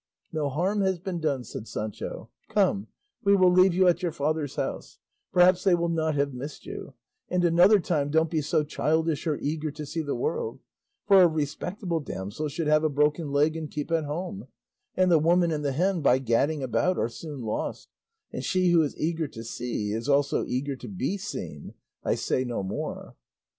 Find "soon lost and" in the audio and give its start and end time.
17.07-18.43